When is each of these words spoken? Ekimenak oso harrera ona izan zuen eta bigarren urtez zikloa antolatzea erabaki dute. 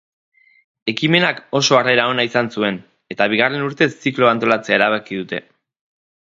Ekimenak 0.93 1.41
oso 1.59 1.77
harrera 1.79 2.05
ona 2.13 2.25
izan 2.29 2.49
zuen 2.55 2.79
eta 3.17 3.27
bigarren 3.35 3.67
urtez 3.67 3.89
zikloa 4.07 4.33
antolatzea 4.37 4.79
erabaki 4.81 5.21
dute. 5.23 5.45